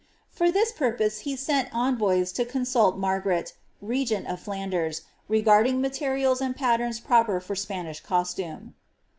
For 0.31 0.49
this 0.49 0.71
purpose 0.71 1.19
he 1.29 1.35
sent 1.35 1.69
envoys 1.71 2.31
to 2.31 2.43
consult 2.43 2.97
Margaret, 2.97 3.53
regent 3.83 4.25
of 4.25 4.39
Flanders, 4.39 5.03
regarding 5.27 5.79
materials 5.79 6.41
and 6.41 6.55
patterns 6.55 6.99
proper 6.99 7.39
for 7.39 7.53
Spanisb 7.53 8.01
costume. 8.01 8.73